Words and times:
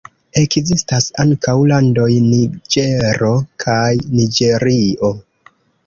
Ekzistas 0.41 1.09
ankaŭ 1.23 1.55
landoj 1.73 2.09
Niĝero 2.31 3.31
kaj 3.69 3.87
Niĝerio. 4.19 5.17